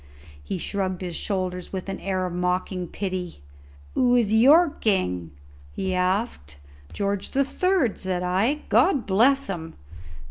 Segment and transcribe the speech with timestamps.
[0.43, 3.39] He shrugged his shoulders with an air of mocking pity.
[3.93, 5.29] "Who is your king?"
[5.73, 6.57] he asked.
[6.91, 9.75] "George the Third," said I; "God bless him!"